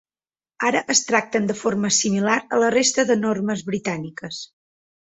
Ara 0.69 0.81
es 0.93 1.01
tracten 1.09 1.45
de 1.51 1.57
forma 1.59 1.93
similar 1.99 2.39
a 2.59 2.65
la 2.65 2.73
resta 2.79 3.09
de 3.13 3.21
normes 3.29 3.65
britàniques. 3.73 4.45